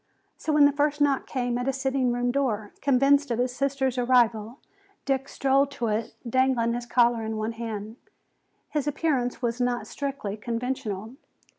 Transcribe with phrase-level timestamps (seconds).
[0.35, 3.99] So when the first knock came at his sitting room door, convinced of his sister's
[3.99, 4.57] arrival,
[5.05, 7.97] Dick strode to it, dangling his collar in his hand.
[8.71, 11.17] His appearance was not strictly conventional.